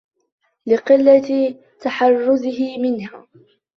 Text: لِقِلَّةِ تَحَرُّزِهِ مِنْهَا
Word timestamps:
لِقِلَّةِ 0.67 1.55
تَحَرُّزِهِ 1.81 2.77
مِنْهَا 2.77 3.27